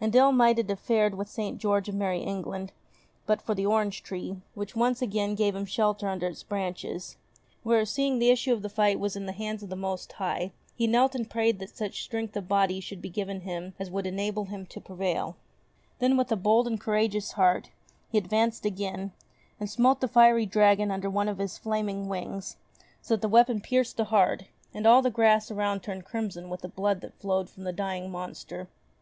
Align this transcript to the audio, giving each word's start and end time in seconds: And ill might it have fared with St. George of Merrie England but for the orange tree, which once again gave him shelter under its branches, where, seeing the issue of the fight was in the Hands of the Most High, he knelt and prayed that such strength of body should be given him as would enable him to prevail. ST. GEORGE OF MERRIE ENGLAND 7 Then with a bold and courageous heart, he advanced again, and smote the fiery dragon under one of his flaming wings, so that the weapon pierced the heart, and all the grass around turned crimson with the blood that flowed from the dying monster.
And 0.00 0.16
ill 0.16 0.32
might 0.32 0.58
it 0.58 0.70
have 0.70 0.80
fared 0.80 1.14
with 1.14 1.28
St. 1.28 1.58
George 1.58 1.90
of 1.90 1.94
Merrie 1.94 2.22
England 2.22 2.72
but 3.26 3.42
for 3.42 3.54
the 3.54 3.66
orange 3.66 4.02
tree, 4.02 4.40
which 4.54 4.74
once 4.74 5.02
again 5.02 5.34
gave 5.34 5.54
him 5.54 5.66
shelter 5.66 6.08
under 6.08 6.26
its 6.28 6.42
branches, 6.42 7.18
where, 7.64 7.84
seeing 7.84 8.18
the 8.18 8.30
issue 8.30 8.54
of 8.54 8.62
the 8.62 8.70
fight 8.70 8.98
was 8.98 9.14
in 9.14 9.26
the 9.26 9.32
Hands 9.32 9.62
of 9.62 9.68
the 9.68 9.76
Most 9.76 10.10
High, 10.12 10.52
he 10.74 10.86
knelt 10.86 11.14
and 11.14 11.28
prayed 11.28 11.58
that 11.58 11.76
such 11.76 12.02
strength 12.02 12.34
of 12.34 12.48
body 12.48 12.80
should 12.80 13.02
be 13.02 13.10
given 13.10 13.42
him 13.42 13.74
as 13.78 13.90
would 13.90 14.06
enable 14.06 14.46
him 14.46 14.64
to 14.64 14.80
prevail. 14.80 15.36
ST. 15.36 15.36
GEORGE 15.36 15.36
OF 15.36 15.36
MERRIE 15.36 15.84
ENGLAND 15.84 15.96
7 15.96 15.96
Then 15.98 16.16
with 16.16 16.32
a 16.32 16.42
bold 16.42 16.66
and 16.66 16.80
courageous 16.80 17.32
heart, 17.32 17.68
he 18.08 18.16
advanced 18.16 18.64
again, 18.64 19.12
and 19.60 19.68
smote 19.68 20.00
the 20.00 20.08
fiery 20.08 20.46
dragon 20.46 20.90
under 20.90 21.10
one 21.10 21.28
of 21.28 21.36
his 21.36 21.58
flaming 21.58 22.08
wings, 22.08 22.56
so 23.02 23.16
that 23.16 23.20
the 23.20 23.28
weapon 23.28 23.60
pierced 23.60 23.98
the 23.98 24.04
heart, 24.04 24.44
and 24.72 24.86
all 24.86 25.02
the 25.02 25.10
grass 25.10 25.50
around 25.50 25.82
turned 25.82 26.06
crimson 26.06 26.48
with 26.48 26.62
the 26.62 26.68
blood 26.68 27.02
that 27.02 27.12
flowed 27.20 27.50
from 27.50 27.64
the 27.64 27.72
dying 27.74 28.10
monster. 28.10 28.68